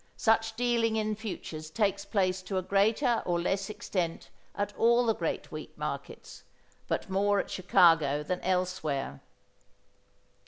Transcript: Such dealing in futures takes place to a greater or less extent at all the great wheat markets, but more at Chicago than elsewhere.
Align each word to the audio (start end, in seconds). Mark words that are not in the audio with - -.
Such 0.17 0.55
dealing 0.55 0.95
in 0.95 1.15
futures 1.15 1.69
takes 1.69 2.05
place 2.05 2.41
to 2.41 2.57
a 2.57 2.63
greater 2.63 3.21
or 3.23 3.39
less 3.39 3.69
extent 3.69 4.31
at 4.55 4.75
all 4.75 5.05
the 5.05 5.13
great 5.13 5.51
wheat 5.51 5.77
markets, 5.77 6.43
but 6.87 7.07
more 7.07 7.39
at 7.39 7.51
Chicago 7.51 8.23
than 8.23 8.41
elsewhere. 8.41 9.21